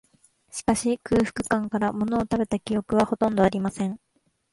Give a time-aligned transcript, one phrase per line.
[0.49, 3.99] しかし、空腹感から、ものを食べた記憶は、ほとんどありません